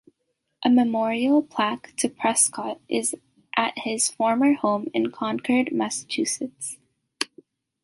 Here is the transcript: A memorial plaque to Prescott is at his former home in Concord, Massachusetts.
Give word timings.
A 0.65 0.69
memorial 0.71 1.43
plaque 1.43 1.93
to 1.97 2.09
Prescott 2.09 2.81
is 2.89 3.13
at 3.55 3.77
his 3.77 4.09
former 4.09 4.53
home 4.53 4.89
in 4.95 5.11
Concord, 5.11 5.71
Massachusetts. 5.71 6.79